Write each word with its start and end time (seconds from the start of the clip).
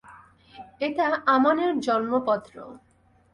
এটা 0.81 1.05
আমান 1.25 1.57
এর 1.59 1.71
জন্মপত্র। 1.79 2.55